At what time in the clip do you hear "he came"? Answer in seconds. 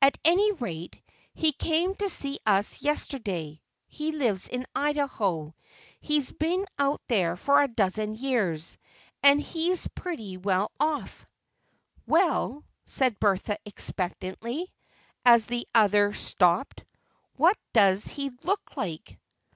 1.34-1.92